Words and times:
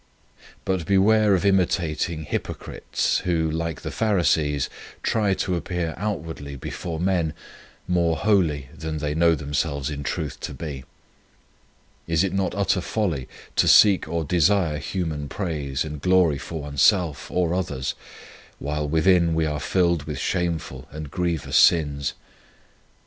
But 0.65 0.87
beware 0.87 1.35
of 1.35 1.45
imitating 1.45 2.25
hypo 2.25 2.55
crites 2.55 3.19
who, 3.19 3.51
like 3.51 3.81
the 3.81 3.91
Pharisees, 3.91 4.67
try 5.03 5.35
to 5.35 5.55
appear 5.55 5.93
outwardly 5.95 6.55
before 6.55 6.99
men 6.99 7.35
more 7.87 8.17
holy 8.17 8.69
than 8.75 8.97
they 8.97 9.13
know 9.13 9.35
them 9.35 9.53
selves 9.53 9.91
in 9.91 10.01
truth 10.01 10.39
to 10.39 10.55
be. 10.55 10.85
Is 12.07 12.23
it 12.23 12.33
not 12.33 12.55
utter 12.55 12.81
folly 12.81 13.29
to 13.55 13.67
seek 13.67 14.07
or 14.07 14.23
desire 14.25 14.79
human 14.79 15.29
praise 15.29 15.85
and 15.85 16.01
glory 16.01 16.39
for 16.39 16.61
oneself 16.63 17.29
or 17.29 17.53
others, 17.53 17.93
while 18.57 18.89
within 18.89 19.35
we 19.35 19.45
are 19.45 19.59
filled 19.59 20.05
with 20.05 20.17
shameful 20.17 20.87
and 20.91 21.11
grievous 21.11 21.57
sins? 21.57 22.15